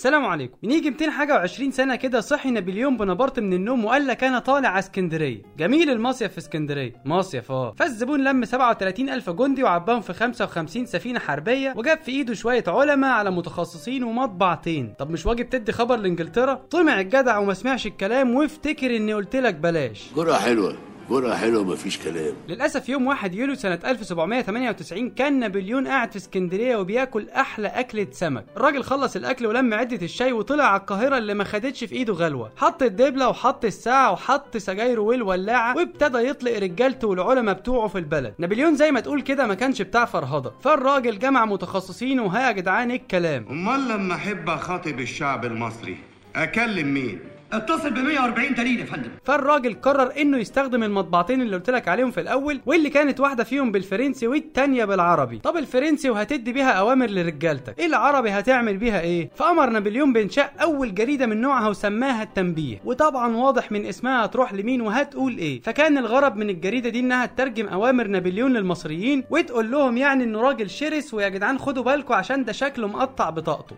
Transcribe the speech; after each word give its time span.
السلام 0.00 0.24
عليكم. 0.26 0.56
من 0.62 0.70
يجي 0.70 0.90
200 0.90 1.10
حاجة 1.10 1.46
و20 1.46 1.70
سنة 1.70 1.96
كده 1.96 2.20
صحي 2.20 2.50
نابليون 2.50 2.96
بونابرت 2.96 3.40
من 3.40 3.52
النوم 3.52 3.84
وقال 3.84 4.06
لك 4.06 4.24
أنا 4.24 4.38
طالع 4.38 4.68
على 4.68 4.78
اسكندرية. 4.78 5.42
جميل 5.58 5.90
المصيف 5.90 6.32
في 6.32 6.38
اسكندرية. 6.38 6.92
مصيف 7.04 7.50
آه 7.50 7.72
فالزبون 7.72 8.24
لم 8.24 8.44
37 8.44 9.08
ألف 9.08 9.30
جندي 9.30 9.62
وعباهم 9.62 10.00
في 10.00 10.12
55 10.12 10.86
سفينة 10.86 11.18
حربية 11.18 11.74
وجاب 11.76 11.98
في 11.98 12.10
إيده 12.10 12.34
شوية 12.34 12.64
علماء 12.66 13.10
على 13.10 13.30
متخصصين 13.30 14.04
ومطبعتين. 14.04 14.94
طب 14.98 15.10
مش 15.10 15.26
واجب 15.26 15.50
تدي 15.50 15.72
خبر 15.72 15.96
لإنجلترا؟ 15.96 16.54
طمع 16.54 17.00
الجدع 17.00 17.38
وما 17.38 17.54
سمعش 17.54 17.86
الكلام 17.86 18.34
وافتكر 18.34 18.96
إني 18.96 19.14
قلت 19.14 19.36
لك 19.36 19.54
بلاش. 19.54 20.10
جرعة 20.16 20.40
حلوة. 20.40 20.76
جرعة 21.10 21.36
حلوة 21.36 21.64
مفيش 21.64 21.98
كلام. 21.98 22.32
للأسف 22.48 22.88
يوم 22.88 23.06
1 23.06 23.34
يوليو 23.34 23.54
سنة 23.54 23.78
1798 23.84 25.10
كان 25.10 25.38
نابليون 25.38 25.88
قاعد 25.88 26.10
في 26.10 26.16
اسكندرية 26.16 26.76
وبياكل 26.76 27.28
أحلى 27.28 27.68
أكلة 27.68 28.06
سمك، 28.10 28.44
الراجل 28.56 28.82
خلص 28.82 29.16
الأكل 29.16 29.46
ولم 29.46 29.74
عدة 29.74 30.02
الشاي 30.02 30.32
وطلع 30.32 30.64
على 30.64 30.80
القاهرة 30.80 31.18
اللي 31.18 31.34
ما 31.34 31.44
خدتش 31.44 31.84
في 31.84 31.94
إيده 31.94 32.12
غلوة، 32.12 32.52
حط 32.56 32.82
الدبلة 32.82 33.28
وحط 33.28 33.64
الساعة 33.64 34.12
وحط 34.12 34.56
سجايره 34.56 35.00
والولاعة 35.00 35.76
وابتدى 35.76 36.18
يطلق 36.18 36.58
رجالته 36.58 37.08
والعلماء 37.08 37.54
بتوعه 37.54 37.88
في 37.88 37.98
البلد، 37.98 38.34
نابليون 38.38 38.76
زي 38.76 38.92
ما 38.92 39.00
تقول 39.00 39.22
كده 39.22 39.46
ما 39.46 39.54
كانش 39.54 39.82
بتاع 39.82 40.04
فرهضة، 40.04 40.52
فالراجل 40.60 41.18
جمع 41.18 41.44
متخصصين 41.44 42.20
وها 42.20 42.46
يا 42.46 42.52
جدعان 42.52 42.90
الكلام، 42.90 43.46
أمال 43.50 43.88
لما 43.88 44.14
أحب 44.14 44.50
أخاطب 44.50 45.00
الشعب 45.00 45.44
المصري 45.44 45.98
أكلم 46.36 46.94
مين؟ 46.94 47.20
اتصل 47.52 47.90
ب 47.90 47.98
140 47.98 48.54
دليل 48.54 48.80
يا 48.80 48.84
فندم. 48.84 49.10
فالراجل 49.24 49.74
قرر 49.74 50.12
إنه 50.20 50.38
يستخدم 50.38 50.82
المطبعتين 50.82 51.42
اللي 51.42 51.56
قلت 51.56 51.70
لك 51.70 51.88
عليهم 51.88 52.10
في 52.10 52.20
الأول 52.20 52.60
واللي 52.66 52.90
كانت 52.90 53.20
واحدة 53.20 53.44
فيهم 53.44 53.72
بالفرنسي 53.72 54.26
والتانية 54.26 54.84
بالعربي. 54.84 55.38
طب 55.38 55.56
الفرنسي 55.56 56.10
وهتدي 56.10 56.52
بيها 56.52 56.70
أوامر 56.72 57.10
لرجالتك. 57.10 57.80
العربي 57.84 58.30
هتعمل 58.30 58.76
بيها 58.76 59.00
إيه؟ 59.00 59.30
فامر 59.34 59.70
نابليون 59.70 60.12
بانشاء 60.12 60.52
أول 60.62 60.94
جريدة 60.94 61.26
من 61.26 61.40
نوعها 61.40 61.68
وسماها 61.68 62.22
التنبيه. 62.22 62.80
وطبعا 62.84 63.36
واضح 63.36 63.72
من 63.72 63.86
اسمها 63.86 64.24
هتروح 64.24 64.52
لمين 64.52 64.80
وهتقول 64.80 65.38
إيه. 65.38 65.60
فكان 65.62 65.98
الغرض 65.98 66.36
من 66.36 66.50
الجريدة 66.50 66.88
دي 66.90 67.00
إنها 67.00 67.26
تترجم 67.26 67.66
اوامر 67.68 68.06
نابليون 68.06 68.52
للمصريين 68.52 69.24
وتقول 69.30 69.70
لهم 69.70 69.96
يعني 69.96 70.24
إنه 70.24 70.40
راجل 70.40 70.70
شرس 70.70 71.14
ويا 71.14 71.28
جدعان 71.28 71.58
خدوا 71.58 71.82
بالكم 71.84 72.14
عشان 72.14 72.44
ده 72.44 72.52
شكله 72.52 72.88
مقطع 72.88 73.30
بطاقته. 73.30 73.76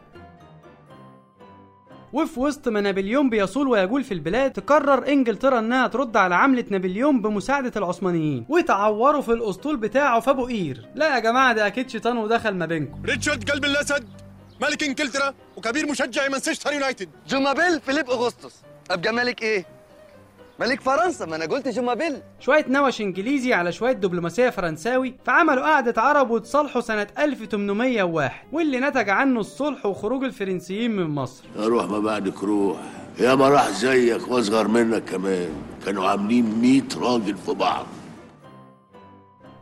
وفي 2.12 2.40
وسط 2.40 2.68
ما 2.68 2.80
نابليون 2.80 3.30
بيصول 3.30 3.68
ويجول 3.68 4.04
في 4.04 4.14
البلاد 4.14 4.52
تقرر 4.52 5.08
إنجلترا 5.08 5.58
إنها 5.58 5.86
ترد 5.86 6.16
على 6.16 6.34
حملة 6.34 6.64
نابليون 6.70 7.22
بمساعدة 7.22 7.72
العثمانيين. 7.76 8.46
وتعوروا 8.48 9.22
في 9.22 9.32
الأسطول 9.32 9.76
بتاعه 9.76 10.20
في 10.20 10.30
ابو 10.30 10.46
قير. 10.46 10.88
لا 10.94 11.14
يا 11.14 11.18
جماعة 11.18 11.52
ده 11.52 11.66
أكيد 11.66 11.90
شيطان 11.90 12.16
ودخل 12.16 12.54
ما 12.54 12.66
بينكم. 12.66 13.02
ريتشارد 13.04 13.50
قلب 13.50 13.64
الأسد 13.64 14.08
ملك 14.62 14.82
إنجلترا 14.82 15.34
وكبير 15.56 15.90
مشجع 15.90 16.28
مانشستر 16.28 16.72
يونايتد. 16.72 17.08
je 17.28 17.38
m'appelle 17.38 17.80
فيليب 17.80 18.10
أغسطس. 18.10 18.62
ابقى 18.90 19.12
ملك 19.12 19.42
إيه؟ 19.42 19.66
ملك 20.62 20.80
فرنسا 20.80 21.26
ما 21.26 21.36
أنا 21.36 21.44
قلت 21.44 21.68
je 21.68 21.77
m'appelle. 21.77 22.22
شوية 22.40 22.64
نوش 22.68 23.00
إنجليزي 23.00 23.54
على 23.54 23.72
شوية 23.72 23.92
دبلوماسية 23.92 24.50
فرنساوي. 24.50 25.14
فعملوا 25.24 25.62
قعدة 25.62 26.02
عرب 26.02 26.30
وتصالحوا 26.30 26.80
سنة 26.80 27.06
1801 27.18 28.32
واللي 28.52 28.80
نتج 28.80 29.08
عنه 29.08 29.40
الصلح 29.40 29.86
وخروج 29.86 30.24
الفرنسيين 30.24 30.90
من 30.96 31.06
مصر. 31.06 31.44
روح 31.56 31.84
ما 31.84 31.98
بعدك 31.98 32.44
روح. 32.44 32.76
يا 33.18 33.34
ما 33.34 33.48
راح 33.48 33.70
زيك 33.70 34.28
واصغر 34.28 34.68
منك 34.68 35.04
كمان. 35.04 35.50
كانوا 35.86 36.08
عاملين 36.08 36.60
100 36.62 36.82
راجل 37.00 37.36
في 37.36 37.52
بعض. 37.52 37.86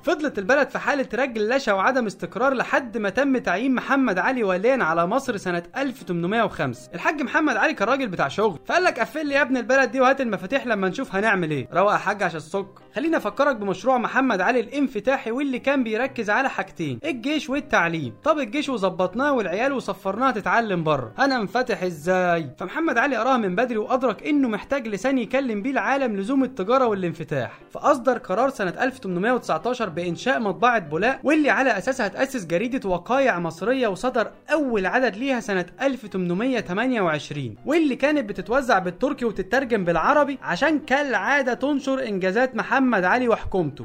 فضلت 0.02 0.38
البلد 0.38 0.68
في 0.70 0.78
حالة 0.78 1.08
رجلشة 1.14 1.74
وعدم 1.74 2.06
استقرار 2.06 2.54
لحد 2.54 2.98
ما 2.98 3.10
تم 3.10 3.38
تعيين 3.38 3.74
محمد 3.74 4.18
علي 4.18 4.44
واليا 4.44 4.84
على 4.84 5.06
مصر 5.06 5.36
سنة 5.36 5.62
1805 5.76 6.90
الحاج 6.94 7.22
محمد 7.22 7.56
علي 7.56 7.74
كان 7.74 7.88
راجل 7.88 8.08
بتاع 8.08 8.28
شغل 8.28 8.58
فقال 8.66 8.84
لك 8.84 9.00
قفل 9.00 9.26
لي 9.26 9.34
يا 9.34 9.42
ابن 9.42 9.56
البلد 9.56 9.90
دي 9.90 10.00
وهات 10.00 10.20
المفاتيح 10.20 10.66
لما 10.66 10.88
نشوف 10.88 11.14
هنعمل 11.14 11.50
إيه. 11.50 11.68
روق 11.72 11.92
يا 11.92 11.96
حاج 11.96 12.22
عشان 12.22 12.36
السك 12.36 12.66
خلينا 12.96 13.16
افكرك 13.16 13.56
بمشروع 13.56 13.98
محمد 13.98 14.40
علي 14.40 14.60
الانفتاحي 14.60 15.30
واللي 15.30 15.58
كان 15.58 15.84
بيركز 15.84 16.30
على 16.30 16.48
حاجتين 16.50 16.98
الجيش 17.04 17.50
والتعليم. 17.50 18.14
طب 18.24 18.38
الجيش 18.38 18.68
وظبطناه 18.68 19.32
والعيال 19.32 19.72
وصفرناها 19.72 20.30
تتعلم 20.30 20.84
بره. 20.84 21.12
أنا 21.18 21.38
منفتح 21.38 21.82
إزاي؟ 21.82 22.50
فمحمد 22.58 22.98
علي 22.98 23.16
قراها 23.16 23.36
من 23.36 23.56
بدري 23.56 23.76
وأدرك 23.78 24.26
إنه 24.26 24.48
محتاج 24.48 24.88
لسان 24.88 25.18
يكلم 25.18 25.62
بيه 25.62 25.70
العالم 25.70 26.16
لزوم 26.16 26.44
التجارة 26.44 26.86
والانفتاح. 26.86 27.58
فأصدر 27.70 28.18
قرار 28.18 28.50
سنة 28.50 28.74
1819 28.80 29.88
بإنشاء 29.88 30.40
مطبعة 30.40 30.78
بولاق 30.78 31.20
واللي 31.24 31.50
على 31.50 31.78
أساسها 31.78 32.08
تاسس 32.08 32.44
جريدة 32.46 32.88
وقايع 32.88 33.38
مصرية 33.38 33.88
وصدر 33.88 34.30
أول 34.52 34.86
عدد 34.86 35.16
ليها 35.16 35.40
سنة 35.40 35.66
1828 35.82 37.54
واللي 37.66 37.96
كانت 37.96 38.28
بتتوزع 38.28 38.78
بالتركي 38.78 39.24
وتترجم 39.24 39.84
بالعربي 39.84 40.38
عشان 40.42 40.78
كالعادة 40.78 41.54
تنشر 41.54 42.08
إنجازات 42.08 42.56
محمد 42.56 42.79
علي 43.04 43.28
وحكومته. 43.28 43.84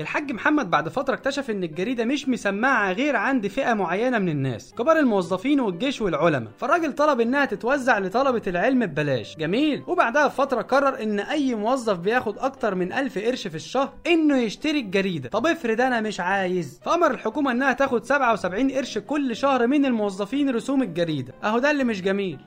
الحاج 0.00 0.32
محمد 0.32 0.70
بعد 0.70 0.88
فترة 0.88 1.14
اكتشف 1.14 1.50
إن 1.50 1.64
الجريدة 1.64 2.04
مش 2.04 2.28
مسمعة 2.28 2.92
غير 2.92 3.16
عند 3.16 3.46
فئة 3.46 3.74
معينة 3.74 4.18
من 4.18 4.28
الناس 4.28 4.74
كبار 4.74 4.98
الموظفين 4.98 5.60
والجيش 5.60 6.00
والعلماء. 6.00 6.52
فالراجل 6.58 6.92
طلب 6.92 7.20
إنها 7.20 7.44
تتوزع 7.44 7.98
لطلبة 7.98 8.42
العلم 8.46 8.86
ببلاش. 8.86 9.36
جميل. 9.36 9.82
وبعدها 9.86 10.26
بفترة 10.26 10.62
قرر 10.62 11.02
إن 11.02 11.20
أي 11.20 11.54
موظف 11.54 11.98
بياخد 11.98 12.38
أكتر 12.38 12.74
من 12.74 12.92
ألف 12.92 13.18
قرش 13.18 13.46
في 13.48 13.54
الشهر 13.54 13.92
إنه 14.06 14.36
يشتري 14.38 14.80
الجريدة. 14.80 15.28
طب 15.28 15.46
افرض 15.46 15.80
أنا 15.80 16.00
مش 16.00 16.20
عايز. 16.20 16.80
فأمر 16.84 17.10
الحكومة 17.10 17.50
إنها 17.52 17.72
تاخد 17.72 18.04
77 18.04 18.70
قرش 18.70 18.98
كل 18.98 19.36
شهر 19.36 19.66
من 19.66 19.86
الموظفين 19.86 20.50
رسوم 20.50 20.82
الجريدة. 20.82 21.34
أهو 21.44 21.58
ده 21.58 21.70
اللي 21.70 21.84
مش 21.84 22.02
جميل. 22.02 22.38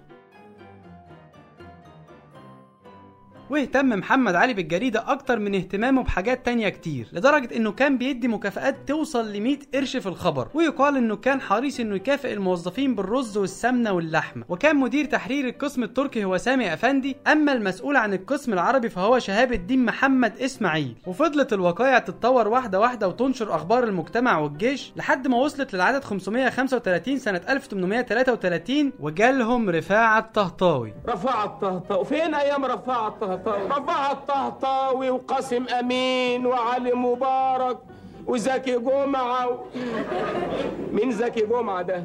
واهتم 3.50 3.90
محمد 3.90 4.36
علي 4.36 4.54
بالجريدة 4.54 5.12
أكتر 5.12 5.40
من 5.40 5.56
اهتمامه 5.56 6.04
بحاجات 6.04 6.46
تانية 6.46 6.70
كتير 6.70 7.08
لدرجة 7.14 7.56
إنه 7.56 7.72
كان 7.72 7.98
بيدي 7.98 8.28
مكافآت 8.28 8.88
توصل 8.88 9.34
ل 9.34 9.42
100 9.42 9.58
قرش 9.74 9.98
في 9.98 10.08
الخبر 10.08 10.48
ويقال 10.54 10.98
إنه 10.98 11.16
كان 11.16 11.42
حريص 11.42 11.80
إنه 11.80 11.96
يكافئ 11.96 12.34
الموظفين 12.34 12.96
بالرز 12.96 13.38
والسمنة 13.38 13.92
واللحمة. 13.92 14.44
وكان 14.50 14.76
مدير 14.76 15.06
تحرير 15.06 15.48
القسم 15.48 15.84
التركي 15.84 16.24
هو 16.24 16.38
سامي 16.38 16.74
أفندي 16.74 17.18
أما 17.28 17.52
المسؤول 17.54 17.96
عن 17.98 18.14
القسم 18.14 18.54
العربي 18.54 18.90
فهو 18.90 19.20
شهاب 19.20 19.54
الدين 19.54 19.86
محمد 19.86 20.38
إسماعيل. 20.38 20.96
وفضلت 21.08 21.54
الوقائع 21.54 22.00
تتطور 22.00 22.48
واحدة 22.48 22.80
واحدة 22.80 23.08
وتنشر 23.08 23.56
أخبار 23.56 23.84
المجتمع 23.84 24.38
والجيش 24.38 24.94
لحد 24.96 25.28
ما 25.28 25.38
وصلت 25.38 25.74
للعدد 25.74 26.04
535 26.04 27.18
سنة 27.18 27.42
1833 27.50 28.92
وجالهم 29.00 29.70
رفاعة 29.70 30.20
الطهطاوي. 30.20 30.94
رفاعة 31.08 31.46
الطهطاوي. 31.46 32.06
فين 32.06 32.36
أيام 32.36 32.66
رفاعة 32.66 33.08
الطهطاوي؟ 33.08 33.39
رفاعة 33.48 34.12
الطهطاوي 34.12 35.10
وقاسم 35.10 35.66
أمين 35.80 36.46
وعلي 36.46 36.94
مبارك 36.94 37.78
وزكي 38.28 38.78
جمعة 38.80 39.48
و... 39.48 39.58
مين 40.92 41.12
زكي 41.12 41.46
جمعة 41.46 41.82
ده؟ 41.82 42.04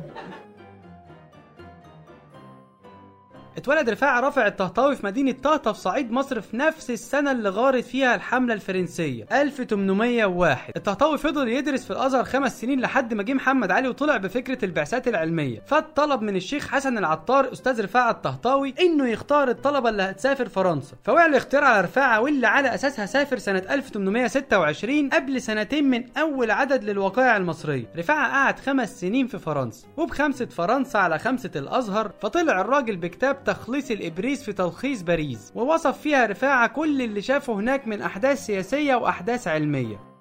اتولد 3.57 3.91
رفاعة 3.91 4.21
رافع 4.21 4.47
الطهطاوي 4.47 4.97
في 4.97 5.07
مدينة 5.07 5.33
طهطا 5.43 5.73
في 5.73 5.81
صعيد 5.81 6.13
مصر 6.13 6.41
في 6.41 6.57
نفس 6.57 6.91
السنة 6.91 7.33
اللي 7.33 7.49
غارت 7.49 7.85
فيها 7.85 8.15
الحملة 8.15 8.55
الفرنسية. 8.55 9.25
1801 9.33 10.73
الطهطاوي 10.77 11.19
فضل 11.19 11.49
يدرس 11.49 11.85
في 11.85 11.91
الأزهر 11.91 12.25
خمس 12.25 12.61
سنين 12.61 12.81
لحد 12.81 13.15
ما 13.15 13.23
جه 13.23 13.33
محمد 13.35 13.71
علي 13.71 13.89
وطلع 13.89 14.17
بفكرة 14.17 14.65
البعثات 14.65 15.09
العلمية. 15.09 15.63
فطلب 15.67 16.23
من 16.23 16.37
الشيخ 16.37 16.69
حسن 16.69 16.99
العطار 16.99 17.53
أستاذ 17.53 17.85
رفاعة 17.85 18.11
الطهطاوي 18.11 18.75
إنه 18.81 19.09
يختار 19.09 19.49
الطلبة 19.49 19.89
اللي 19.89 20.03
هتسافر 20.03 20.49
فرنسا. 20.49 20.97
فوقع 21.05 21.27
الاختيار 21.27 21.65
على 21.65 21.81
رفاعة 21.81 22.21
واللي 22.21 22.47
على 22.47 22.75
أساسها 22.75 23.07
سافر 23.07 23.39
سنة 23.39 23.63
1826 23.71 25.09
قبل 25.11 25.41
سنتين 25.43 25.91
من 25.91 26.05
أول 26.19 26.51
عدد 26.51 26.85
للوقائع 26.85 27.37
المصرية. 27.37 27.85
رفاعة 27.97 28.29
قعد 28.33 28.59
خمس 28.59 29.01
سنين 29.01 29.27
في 29.27 29.39
فرنسا 29.39 29.87
وبخمسة 29.97 30.47
فرنسا 30.47 30.99
على 30.99 31.19
خمسة 31.19 31.51
الأزهر 31.57 32.11
فطلع 32.23 32.61
الراجل 32.61 32.97
بكتاب 32.97 33.44
تخليص 33.45 33.91
الإبريز 33.91 34.43
في 34.43 34.53
تلخيص 34.53 35.03
باريس 35.03 35.53
ووصف 35.55 35.99
فيها 35.99 36.27
رفاعة 36.27 36.67
كل 36.69 37.03
اللي 37.03 37.23
شافه 37.23 37.53
هناك 37.53 37.89
من 37.89 38.03
أحداث 38.03 38.47
سياسية 38.47 38.95
وأحداث 38.95 39.49
علمية. 39.49 40.14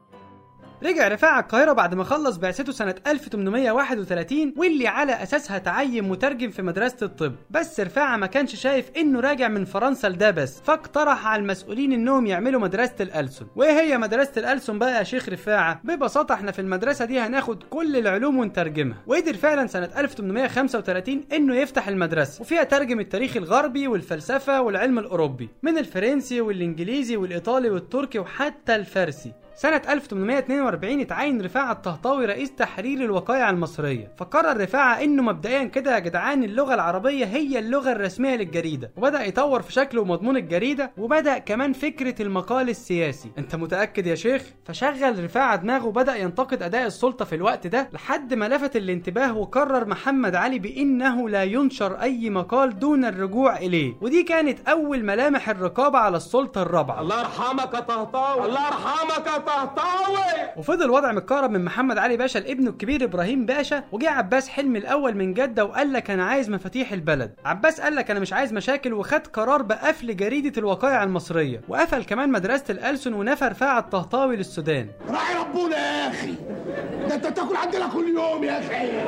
رجع 0.83 1.07
رفاعة 1.07 1.39
القاهرة 1.39 1.71
بعد 1.74 1.95
ما 1.95 2.03
خلص 2.03 2.38
بعثته 2.38 2.71
سنة 2.71 2.95
1831 3.07 4.53
واللي 4.57 4.88
على 4.88 5.24
أساسها 5.24 5.57
تعين 5.57 6.03
مترجم 6.09 6.50
في 6.50 6.62
مدرسة 6.62 6.97
الطب. 7.01 7.35
بس 7.51 7.80
رفاعة 7.80 8.18
ما 8.18 8.27
كانش 8.27 8.56
شايف 8.56 8.91
إنه 8.97 9.19
راجع 9.19 9.47
من 9.47 9.65
فرنسا 9.65 10.07
لده 10.07 10.31
بس 10.31 10.62
فاقترح 10.62 11.27
على 11.27 11.41
المسؤولين 11.41 11.91
إنهم 11.94 12.25
يعملوا 12.27 12.62
مدرسة 12.62 12.94
الألسن. 13.01 13.45
وإيه 13.56 13.71
هي 13.71 13.97
مدرسة 13.97 14.31
الألسن 14.38 14.80
بقى 14.80 14.97
يا 14.97 15.03
شيخ 15.03 15.30
رفاعة؟ 15.30 15.81
ببساطة 15.83 16.33
إحنا 16.33 16.51
في 16.51 16.59
المدرسة 16.59 17.06
دي 17.06 17.19
هناخد 17.19 17.63
كل 17.63 17.97
العلوم 17.97 18.38
ونترجمها. 18.38 18.97
وقدر 19.07 19.33
فعلا 19.33 19.68
سنة 19.68 19.89
1835 19.97 21.24
إنه 21.33 21.56
يفتح 21.56 21.88
المدرسة. 21.88 22.41
وفيها 22.41 22.63
ترجم 22.63 23.00
التاريخ 23.00 23.38
الغربي 23.38 23.88
والفلسفة 23.88 24.62
والعلم 24.62 25.00
الأوروبي 25.00 25.50
من 25.63 25.77
الفرنسي 25.77 26.41
والإنجليزي 26.41 27.18
والإيطالي 27.18 27.69
والتركي 27.69 28.19
وحتى 28.19 28.75
الفارسي. 28.75 29.31
سنة 29.55 29.81
1842 29.89 31.00
اتعين 31.00 31.41
رفاعة 31.41 31.71
الطهطاوي 31.71 32.25
رئيس 32.25 32.55
تحرير 32.55 33.01
الوقائع 33.05 33.50
المصرية. 33.50 34.11
فقرر 34.17 34.61
رفاعة 34.61 35.03
إنه 35.03 35.23
مبدئيا 35.23 35.63
كده 35.63 35.94
يا 35.94 36.00
جدعان 36.00 36.44
اللغة 36.44 36.73
العربية 36.73 37.25
هي 37.25 37.59
اللغة 37.59 37.91
الرسمية 37.91 38.35
للجريدة. 38.35 38.91
وبدأ 38.97 39.25
يطور 39.25 39.61
في 39.61 39.73
شكل 39.73 40.00
ومضمون 40.00 40.38
الجريدة 40.38 40.91
وبدأ 40.97 41.38
كمان 41.38 41.73
فكرة 41.73 42.21
المقال 42.21 42.69
السياسي. 42.69 43.31
أنت 43.38 43.55
متأكد 43.55 44.07
يا 44.07 44.15
شيخ؟ 44.15 44.44
فشغل 44.65 45.23
رفاعة 45.23 45.55
دماغه 45.55 45.85
وبدأ 45.85 46.15
ينتقد 46.15 46.63
أداء 46.63 46.85
السلطة 46.85 47.25
في 47.25 47.35
الوقت 47.35 47.67
ده 47.67 47.89
لحد 47.94 48.33
ما 48.33 48.50
لفت 48.50 48.75
الانتباه 48.75 49.38
وقرر 49.38 49.85
محمد 49.88 50.35
علي 50.35 50.59
بأنه 50.59 51.29
لا 51.29 51.44
ينشر 51.44 52.01
أي 52.01 52.29
مقال 52.29 52.79
دون 52.79 53.05
الرجوع 53.05 53.57
إليه. 53.57 53.94
ودي 54.01 54.23
كانت 54.23 54.69
أول 54.69 55.03
ملامح 55.03 55.50
الرقابة 55.50 56.00
على 56.00 56.17
السلطة 56.17 56.61
الرابعة. 56.61 57.01
الله 57.01 57.19
يرحمك 57.19 57.73
يا 57.73 57.79
طهطاوي. 57.79 58.45
الله 58.45 58.67
يرحمك 58.67 59.42
طهطاوي 59.45 60.49
وفضل 60.57 60.85
الوضع 60.85 61.11
متكهرب 61.11 61.51
من 61.51 61.65
محمد 61.65 61.97
علي 61.97 62.17
باشا 62.17 62.39
لابنه 62.39 62.69
الكبير 62.69 63.03
إبراهيم 63.03 63.45
باشا 63.45 63.83
وجه 63.91 64.09
عباس 64.09 64.49
حلمي 64.49 64.79
الأول 64.79 65.15
من 65.15 65.33
جدة 65.33 65.65
وقال 65.65 65.93
لك 65.93 66.11
أنا 66.11 66.25
عايز 66.25 66.49
مفاتيح 66.49 66.91
البلد. 66.91 67.33
عباس 67.45 67.81
قال 67.81 67.95
لك 67.95 68.11
أنا 68.11 68.19
مش 68.19 68.33
عايز 68.33 68.53
مشاكل 68.53 68.93
وخد 68.93 69.27
قرار 69.27 69.61
بقفل 69.61 70.15
جريدة 70.15 70.53
الوقائع 70.57 71.03
المصرية 71.03 71.61
وقفل 71.67 72.03
كمان 72.03 72.31
مدرسة 72.31 72.65
الألسن 72.69 73.13
ونفى 73.13 73.45
رفاعة 73.45 73.79
الطهطاوي 73.79 74.35
للسودان. 74.35 74.87
راعي 75.09 75.35
ربنا 75.35 75.77
يا 75.77 76.09
أخي. 76.09 76.33
ده 77.18 77.27
انت 77.30 77.38
تاكل 77.38 77.56
عندنا 77.56 77.88
كل 77.88 78.07
يوم 78.07 78.44
يا 78.44 78.60
أخي. 78.60 79.04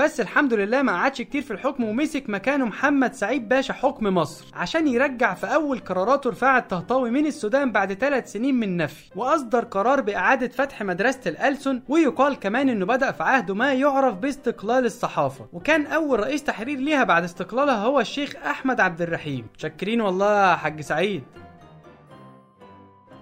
بس 0.00 0.20
الحمد 0.20 0.54
لله 0.54 0.82
ما 0.82 0.92
قعدش 0.92 1.22
كتير 1.22 1.42
في 1.42 1.50
الحكم 1.50 1.84
ومسك 1.84 2.24
مكانه 2.28 2.64
محمد 2.64 3.14
سعيد 3.14 3.48
باشا 3.48 3.72
حكم 3.72 4.04
مصر 4.06 4.46
عشان 4.54 4.88
يرجع 4.88 5.34
في 5.34 5.46
أول 5.46 5.78
قراراته 5.78 6.30
رفاعة 6.30 6.58
الطهطاوي 6.58 7.10
من 7.10 7.26
السودان 7.26 7.72
بعد 7.72 7.92
ثلاث 7.92 8.32
سنين 8.32 8.54
من 8.54 8.76
نفي. 8.76 9.04
وأصدر 9.16 9.64
قرار 9.64 10.00
بإعادة 10.00 10.48
فتح 10.48 10.82
مدرسة 10.82 11.20
الألسن 11.26 11.82
ويقال 11.88 12.38
كمان 12.38 12.68
إنه 12.68 12.86
بدأ 12.86 13.12
في 13.12 13.22
عهده 13.22 13.54
ما 13.54 13.72
يعرف 13.72 14.14
باستقلال 14.14 14.86
الصحافة. 14.86 15.46
وكان 15.52 15.86
أول 15.86 16.20
رئيس 16.20 16.44
تحرير 16.44 16.78
ليها 16.78 17.04
بعد 17.04 17.24
استقلالها 17.24 17.76
هو 17.76 18.00
الشيخ 18.00 18.36
أحمد 18.36 18.80
عبد 18.80 19.02
الرحيم. 19.02 19.46
شاكرين 19.58 20.00
والله 20.00 20.56
حاج 20.56 20.80
سعيد. 20.80 21.22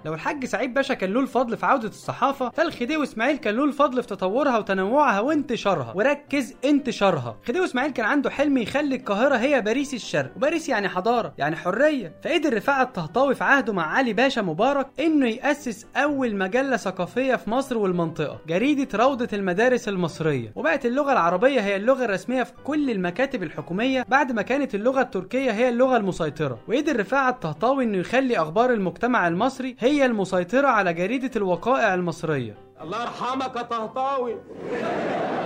لو 0.05 0.15
الحاج 0.15 0.45
سعيد 0.45 0.75
باشا 0.75 0.95
كان 0.95 1.13
له 1.13 1.21
الفضل 1.21 1.57
في 1.57 1.67
عودة 1.67 1.89
الصحافة 1.89 2.51
فالخديوي 2.51 3.03
إسماعيل 3.03 3.37
كان 3.37 3.55
له 3.55 3.65
الفضل 3.65 4.03
في 4.03 4.09
تطورها 4.09 4.59
وتنوعها 4.59 5.21
وانتشارها. 5.21 5.93
وركز 5.97 6.55
انتشارها. 6.65 7.37
خديوي 7.49 7.65
إسماعيل 7.65 7.93
كان 7.93 8.07
عنده 8.07 8.31
حلم 8.31 8.59
يخلي 8.59 8.97
القاهرة 8.97 9.37
هي 9.37 9.61
باريس 9.61 9.95
الشرق. 9.95 10.33
وباريس 10.37 10.69
يعني 10.69 10.89
حضارة 10.89 11.35
يعني 11.39 11.57
حرية. 11.57 12.13
فقدر 12.25 12.57
رفاعة 12.57 12.83
الطهطاوي 12.83 13.35
في 13.35 13.45
عهده 13.45 13.73
مع 13.73 13.87
علي 13.97 14.13
باشا 14.13 14.41
مبارك 14.41 14.87
إنه 15.01 15.29
يأسس 15.29 15.87
أول 15.97 16.37
مجلة 16.37 16.77
ثقافية 16.77 17.35
في 17.37 17.51
مصر 17.51 17.79
والمنطقة 17.79 18.41
جريدة 18.49 18.99
روضة 18.99 19.29
المدارس 19.33 19.89
المصرية. 19.89 20.53
وبقت 20.57 20.87
اللغة 20.87 21.13
العربية 21.13 21.61
هي 21.61 21.77
اللغة 21.77 22.05
الرسمية 22.05 22.43
في 22.43 22.53
كل 22.65 22.91
المكاتب 22.91 23.43
الحكومية 23.43 24.07
بعد 24.09 24.33
ما 24.33 24.43
كانت 24.43 24.75
اللغة 24.75 25.01
التركية 25.01 25.51
هي 25.51 25.69
اللغة 25.69 25.97
المسيطرة. 25.97 26.59
وقدر 26.69 27.01
رفاعة 27.01 27.31
الطهطاوي 27.31 27.85
إنه 27.85 27.99
يخلي 27.99 28.39
أخبار 28.39 28.73
المجتمع 28.73 29.29
المصري 29.29 29.77
هي 29.79 29.94
المسيطرة 30.03 30.67
على 30.69 30.93
جريدة 30.93 31.31
الوقائع 31.37 31.95
المصرية. 31.95 32.55
الله 32.81 33.03
يرحمك 33.03 33.57
يا 33.57 33.63
طهطاوي. 33.63 34.37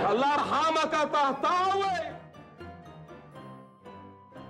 الله 0.09 0.33
يرحمك 0.33 0.93
يا 0.93 1.03
طهطاوي. 1.03 2.18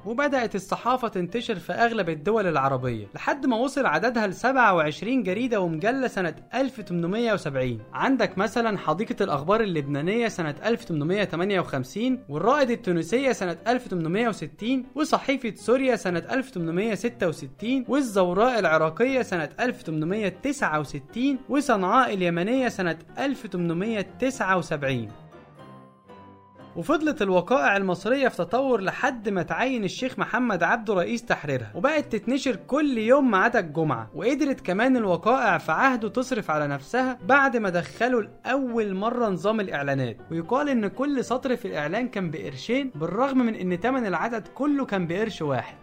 وبدأت 0.06 0.56
الصحافة 0.56 1.08
تنتشر 1.08 1.56
في 1.56 1.74
أغلب 1.74 2.10
الدول 2.10 2.48
العربية 2.48 3.08
لحد 3.16 3.46
ما 3.46 3.58
وصل 3.58 3.86
عددها 3.86 4.28
ل 4.28 4.34
27 4.34 5.24
جريدة 5.24 5.60
ومجلة 5.62 6.08
سنة 6.08 6.36
1870 6.54 7.80
عندك 7.94 8.38
مثلا 8.38 8.78
حديقة 8.78 9.24
الأخبار 9.24 9.62
اللبنانية 9.62 10.28
سنة 10.28 10.56
1858 10.66 12.24
والرائد 12.30 12.72
التونسية 12.72 13.32
سنة 13.32 13.58
1860 13.68 14.86
وصحيفة 14.96 15.54
سوريا 15.56 15.96
سنة 15.96 16.24
1866 16.32 17.86
والزوراء 17.88 18.60
العراقية 18.60 19.22
سنة 19.22 19.50
1869 19.60 21.38
وصنعاء 21.50 22.14
اليمنية 22.14 22.70
سنة 22.70 22.98
1879 23.20 25.29
وفضلت 26.76 27.22
الوقائع 27.22 27.78
المصرية 27.78 28.28
في 28.28 28.38
تطور 28.38 28.82
لحد 28.82 29.30
ما 29.30 29.44
تعين 29.44 29.84
الشيخ 29.84 30.20
محمد 30.20 30.64
عبده 30.64 30.94
رئيس 30.94 31.26
تحريرها. 31.26 31.72
وبقت 31.76 32.16
تتنشر 32.16 32.56
كل 32.56 32.98
يوم 32.98 33.32
ما 33.32 33.38
عدا 33.38 33.60
الجمعة. 33.60 34.12
وقدرت 34.16 34.62
كمان 34.62 34.98
الوقائع 34.98 35.58
في 35.58 35.72
عهده 35.72 36.10
تصرف 36.10 36.52
على 36.52 36.68
نفسها 36.68 37.18
بعد 37.26 37.58
ما 37.58 37.70
دخلوا 37.70 38.22
لأول 38.22 38.96
مرة 38.96 39.30
نظام 39.30 39.60
الإعلانات. 39.60 40.18
ويقال 40.32 40.70
إن 40.70 40.88
كل 40.88 41.26
سطر 41.26 41.56
في 41.56 41.68
الإعلان 41.68 42.08
كان 42.08 42.32
بقرشين 42.32 42.92
بالرغم 42.96 43.38
من 43.38 43.56
إن 43.56 43.80
تمن 43.80 44.06
العدد 44.06 44.48
كله 44.48 44.86
كان 44.86 45.08
بقرش 45.08 45.42
واحد. 45.42 45.76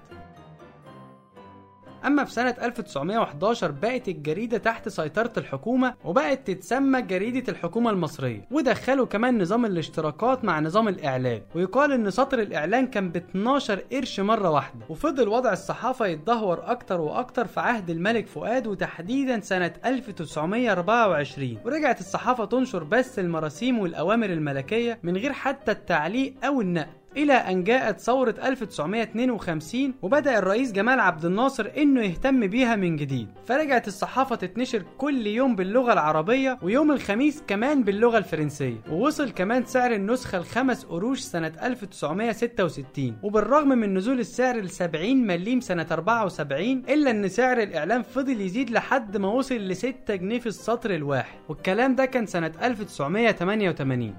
أما 2.07 2.25
في 2.25 2.33
سنة 2.33 2.57
1911 2.63 3.71
بقت 3.71 4.09
الجريدة 4.09 4.59
تحت 4.59 4.89
سيطرة 4.89 5.33
الحكومة 5.37 5.95
وبقت 6.05 6.47
تتسمى 6.51 7.03
جريدة 7.03 7.53
الحكومة 7.53 7.91
المصرية 7.91 8.49
ودخلوا 8.51 9.07
كمان 9.07 9.43
نظام 9.43 9.65
الاشتراكات 9.65 10.45
مع 10.45 10.61
نظام 10.61 10.89
الإعلان 10.89 11.41
ويقال 11.55 11.93
إن 11.93 12.11
سطر 12.11 12.39
الإعلان 12.39 12.87
كان 12.87 13.09
ب 13.09 13.17
12 13.17 13.81
قرش 13.93 14.21
مرة 14.21 14.51
واحدة 14.51 14.81
وفضل 14.89 15.29
وضع 15.29 15.53
الصحافة 15.53 16.07
يتدهور 16.07 16.71
أكتر 16.71 17.01
وأكتر 17.01 17.47
في 17.47 17.61
عهد 17.61 17.91
الملك 17.91 18.27
فؤاد 18.27 18.67
وتحديدا 18.67 19.41
سنة 19.41 19.73
1924 19.87 21.59
ورجعت 21.65 22.01
الصحافة 22.01 22.45
تنشر 22.45 22.85
بس 22.85 23.19
المراسيم 23.19 23.79
والأوامر 23.79 24.31
الملكية 24.31 24.99
من 25.03 25.17
غير 25.17 25.33
حتى 25.33 25.73
التعليق 25.73 26.35
أو 26.45 26.61
النقل. 26.61 26.87
إلى 27.17 27.33
أن 27.33 27.65
جاءت 27.65 28.01
ثورة 28.01 28.35
1952 28.45 29.95
وبدأ 30.03 30.39
الرئيس 30.39 30.73
جمال 30.73 31.01
عبد 31.01 31.25
الناصر 31.25 31.71
إنه 31.77 32.03
يهتم 32.03 32.47
بيها 32.47 32.77
من 32.77 32.97
جديد. 32.97 33.29
فرجعت 33.47 33.89
الصحافة 33.89 34.37
تتنشر 34.37 34.83
كل 34.99 35.27
يوم 35.27 35.57
باللغة 35.57 35.93
العربية 35.93 36.59
ويوم 36.63 36.91
الخميس 36.93 37.43
كمان 37.47 37.83
باللغة 37.83 38.19
الفرنسية 38.19 38.77
ووصل 38.91 39.31
كمان 39.31 39.65
سعر 39.65 39.93
النسخة 39.95 40.39
الخمس 40.39 40.85
قروش 40.85 41.21
سنة 41.21 41.53
1966 41.63 43.17
وبالرغم 43.23 43.69
من 43.69 43.95
نزول 43.95 44.21
السعر 44.21 44.57
ل 44.61 44.71
70 44.71 45.17
مليم 45.27 45.61
سنة 45.61 45.87
74 45.91 46.83
إلا 46.89 47.11
أن 47.11 47.29
سعر 47.29 47.63
الإعلام 47.63 48.03
فضل 48.03 48.41
يزيد 48.41 48.71
لحد 48.71 49.17
ما 49.17 49.29
وصل 49.29 49.55
ل 49.55 49.77
6 49.77 50.15
جنيه 50.15 50.39
في 50.39 50.47
السطر 50.47 50.95
الواحد 50.95 51.39
والكلام 51.49 51.95
ده 51.95 52.05
كان 52.05 52.27
سنة 52.27 52.53
1988 52.63 54.15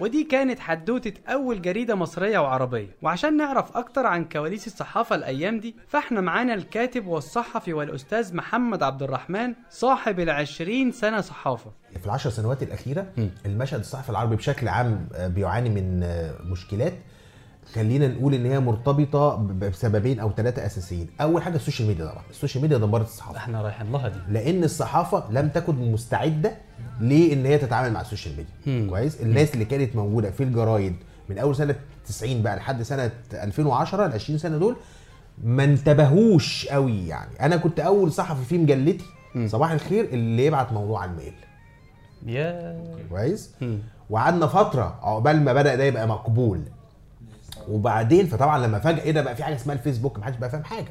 ودي 0.00 0.24
كانت 0.24 0.58
حدوتة 0.58 1.12
أول 1.28 1.62
جريدة 1.62 1.94
مصرية 1.94 2.38
وعربية. 2.38 2.96
وعشان 3.02 3.36
نعرف 3.36 3.76
أكتر 3.76 4.06
عن 4.06 4.24
كواليس 4.24 4.66
الصحافة 4.66 5.16
الأيام 5.16 5.60
دي 5.60 5.76
فإحنا 5.88 6.20
معانا 6.20 6.54
الكاتب 6.54 7.06
والصحفي 7.06 7.72
والأستاذ 7.72 8.36
محمد 8.36 8.82
عبد 8.82 9.02
الرحمن 9.02 9.54
صاحب 9.70 10.20
العشرين 10.20 10.92
سنة 10.92 11.20
صحافة. 11.20 11.72
في 12.00 12.06
العشر 12.06 12.30
سنوات 12.30 12.62
الأخيرة 12.62 13.06
المشهد 13.46 13.80
الصحفي 13.80 14.10
العربي 14.10 14.36
بشكل 14.36 14.68
عام 14.68 15.08
بيعاني 15.18 15.70
من 15.70 16.00
مشكلات. 16.50 16.94
خلينا 17.74 18.08
نقول 18.08 18.34
إن 18.34 18.46
هي 18.46 18.60
مرتبطة 18.60 19.36
بسببين 19.36 20.20
أو 20.20 20.32
ثلاثة 20.36 20.66
أساسيين. 20.66 21.08
أول 21.20 21.42
حاجة 21.42 21.56
ال 21.56 21.61
social 21.61 21.88
media 21.88 22.04
طبعا. 22.04 22.22
ال 22.30 22.35
social 22.35 22.62
media 22.62 22.78
دمرت 22.78 23.06
الصحافة. 23.06 23.36
إحنا 23.38 23.62
رايحين 23.62 23.92
لها 23.92 24.08
دي. 24.08 24.18
لأن 24.28 24.64
الصحافة 24.64 25.24
لم 25.30 25.48
تكن 25.48 25.92
مستعدة 25.92 26.52
لأن 27.00 27.46
هي 27.46 27.58
تتعامل 27.58 27.92
مع 27.92 28.00
ال 28.00 28.05
social 28.05 28.34
media. 28.36 28.90
كويس؟ 28.90 29.20
الناس 29.20 29.54
اللي 29.54 29.64
كانت 29.64 29.96
موجودة 29.96 30.30
في 30.30 30.42
الجرايد 30.42 30.96
من 31.28 31.38
أول 31.38 31.56
سنة 31.56 31.74
90 32.06 32.42
بقى 32.42 32.56
لحد 32.56 32.82
سنة 32.82 33.10
2010 33.32 34.06
ال 34.06 34.12
20 34.12 34.38
سنة 34.38 34.58
دول 34.58 34.76
ما 35.44 35.64
انتبهوش 35.64 36.66
قوي 36.66 37.08
يعني. 37.08 37.30
أنا 37.40 37.56
كنت 37.56 37.80
أول 37.80 38.12
صحفي 38.12 38.44
في 38.44 38.58
مجلتي 38.58 39.04
صباح 39.46 39.70
الخير 39.70 40.04
اللي 40.04 40.46
يبعت 40.46 40.72
موضوع 40.72 41.00
على 41.02 41.10
ال 41.10 41.14
mail. 41.14 41.34
يا 42.26 42.84
كويس؟ 43.10 43.50
وقعدنا 44.10 44.46
فترة 44.46 44.98
عقبال 45.02 45.42
ما 45.44 45.52
بدأ 45.52 45.74
ده 45.74 45.84
يبقى 45.84 46.08
مقبول. 46.08 46.60
وبعدين 47.68 48.26
فطبعا 48.26 48.66
لما 48.66 48.78
فجأة 48.78 49.02
إيه 49.02 49.10
ده؟ 49.10 49.22
بقى 49.22 49.36
في 49.36 49.44
حاجة 49.44 49.54
اسمها 49.54 49.74
الفيسبوك 49.76 50.18
محدش 50.18 50.36
بقى 50.36 50.50
فاهم 50.50 50.64
حاجة. 50.64 50.86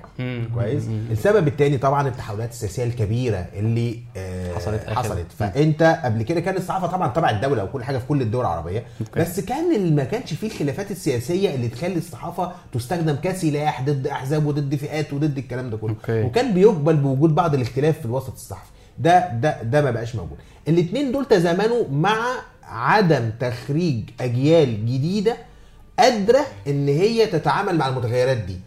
كويس؟ 0.55 0.83
السبب 1.11 1.47
الثاني 1.47 1.77
طبعا 1.77 2.07
التحولات 2.07 2.49
السياسية 2.51 2.83
الكبيرة 2.83 3.45
اللي 3.53 3.99
آه 4.17 4.53
حصلت 4.55 4.83
آخر- 4.85 4.89
حصلت. 4.93 5.25
فأنت 5.39 5.99
قبل 6.03 6.23
كده 6.23 6.39
كان 6.39 6.55
الصحافة 6.57 6.87
طبعا 6.87 7.07
تبع 7.07 7.29
الدولة 7.29 7.63
وكل 7.63 7.83
حاجة 7.83 7.97
في 7.97 8.05
كل 8.05 8.21
الدول 8.21 8.41
العربية. 8.41 8.83
بس 9.17 9.39
كان 9.39 9.95
ما 9.95 10.03
كانش 10.03 10.33
فيه 10.33 10.47
الخلافات 10.47 10.91
السياسية 10.91 11.55
اللي 11.55 11.67
تخلي 11.67 11.95
الصحافة 11.97 12.51
تستخدم 12.73 13.15
كسلاح 13.15 13.81
ضد 13.81 14.07
أحزاب 14.07 14.45
وضد 14.45 14.75
فئات 14.75 15.13
وضد 15.13 15.37
الكلام 15.37 15.69
ده 15.69 15.77
كله. 15.77 15.95
وكان 16.09 16.53
بيقبل 16.53 16.95
بوجود 16.95 17.35
بعض 17.35 17.53
الاختلاف 17.55 17.99
في 17.99 18.05
الوسط 18.05 18.33
الصحفي. 18.33 18.69
ده 18.99 19.33
ده 19.33 19.63
ده 19.63 19.81
ما 19.81 19.91
بقاش 19.91 20.15
موجود. 20.15 20.37
الاثنين 20.67 21.11
دول 21.11 21.25
تزامنوا 21.25 21.83
مع 21.91 22.15
عدم 22.63 23.29
تخريج 23.39 24.03
أجيال 24.21 24.85
جديدة 24.85 25.37
قادرة 25.99 26.45
إن 26.67 26.87
هي 26.87 27.25
تتعامل 27.25 27.77
مع 27.77 27.87
المتغيرات 27.87 28.37
دي. 28.37 28.59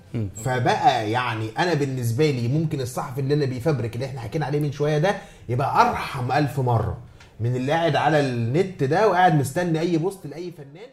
فبقى 0.44 1.10
يعني 1.10 1.48
أنا 1.58 1.74
بالنسبة 1.74 2.30
لي 2.30 2.48
ممكن 2.48 2.80
الصحفي 2.80 3.20
اللي 3.20 3.34
أنا 3.34 3.44
بيفبرك 3.44 3.94
اللي 3.94 4.06
إحنا 4.06 4.20
حكينا 4.20 4.46
عليه 4.46 4.60
من 4.60 4.72
شوية 4.72 4.98
ده 4.98 5.16
يبقى 5.48 5.88
أرحم 5.90 6.32
ألف 6.32 6.60
مرة 6.60 6.98
من 7.40 7.56
اللي 7.56 7.72
قاعد 7.72 7.96
على 7.96 8.20
النت 8.20 8.84
ده 8.84 9.08
وقاعد 9.08 9.34
مستني 9.34 9.80
أي 9.80 9.98
بوست 9.98 10.26
لأي 10.26 10.50
فنان. 10.50 10.90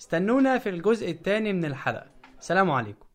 استنونا 0.00 0.58
في 0.58 0.68
الجزء 0.68 1.10
الثاني 1.10 1.52
من 1.52 1.64
الحلقة. 1.64 2.06
سلام 2.40 2.70
عليكم. 2.70 3.06